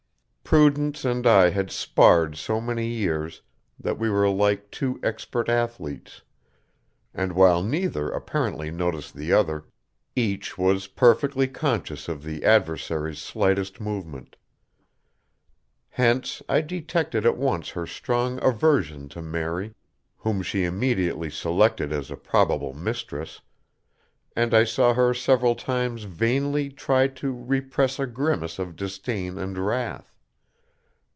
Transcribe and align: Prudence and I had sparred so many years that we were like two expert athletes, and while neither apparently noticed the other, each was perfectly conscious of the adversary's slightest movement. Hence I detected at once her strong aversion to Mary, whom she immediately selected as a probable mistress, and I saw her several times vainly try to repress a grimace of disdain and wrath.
Prudence 0.51 1.05
and 1.05 1.25
I 1.25 1.51
had 1.51 1.71
sparred 1.71 2.35
so 2.35 2.59
many 2.59 2.85
years 2.85 3.41
that 3.79 3.97
we 3.97 4.09
were 4.09 4.27
like 4.29 4.69
two 4.69 4.99
expert 5.01 5.47
athletes, 5.47 6.23
and 7.13 7.31
while 7.31 7.63
neither 7.63 8.09
apparently 8.09 8.69
noticed 8.69 9.13
the 9.15 9.31
other, 9.31 9.63
each 10.13 10.57
was 10.57 10.87
perfectly 10.87 11.47
conscious 11.47 12.09
of 12.09 12.21
the 12.23 12.43
adversary's 12.43 13.19
slightest 13.19 13.79
movement. 13.79 14.35
Hence 15.91 16.41
I 16.49 16.59
detected 16.59 17.25
at 17.25 17.37
once 17.37 17.69
her 17.69 17.87
strong 17.87 18.37
aversion 18.43 19.07
to 19.07 19.21
Mary, 19.21 19.73
whom 20.17 20.41
she 20.41 20.65
immediately 20.65 21.29
selected 21.29 21.93
as 21.93 22.11
a 22.11 22.17
probable 22.17 22.73
mistress, 22.73 23.39
and 24.35 24.53
I 24.53 24.65
saw 24.65 24.93
her 24.95 25.13
several 25.13 25.55
times 25.55 26.03
vainly 26.03 26.69
try 26.69 27.07
to 27.07 27.31
repress 27.31 27.99
a 27.99 28.05
grimace 28.05 28.59
of 28.59 28.75
disdain 28.75 29.37
and 29.37 29.57
wrath. 29.57 30.09